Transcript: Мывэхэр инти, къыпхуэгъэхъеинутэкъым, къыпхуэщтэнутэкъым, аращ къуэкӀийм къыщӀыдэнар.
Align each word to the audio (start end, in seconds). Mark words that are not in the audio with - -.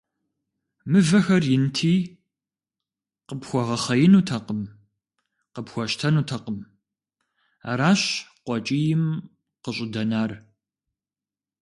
Мывэхэр 0.91 1.43
инти, 1.55 1.95
къыпхуэгъэхъеинутэкъым, 3.27 4.61
къыпхуэщтэнутэкъым, 5.53 6.57
аращ 7.71 8.01
къуэкӀийм 8.45 9.03
къыщӀыдэнар. 9.63 10.31